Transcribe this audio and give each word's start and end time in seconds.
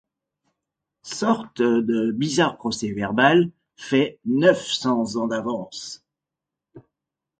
Sorte 1.03 1.61
de 1.61 2.09
bizarre 2.11 2.57
procès-verbal 2.57 3.51
fait 3.75 4.17
neuf 4.25 4.65
cents 4.71 5.15
ans 5.17 5.27
d’avance. 5.27 6.03